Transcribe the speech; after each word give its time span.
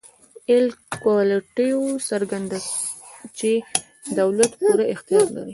اېل 0.49 0.67
کورالیټو 1.03 1.81
څرګندوي 2.09 2.71
چې 3.37 3.51
دولت 4.17 4.51
پوره 4.59 4.85
اختیار 4.93 5.25
لري. 5.35 5.49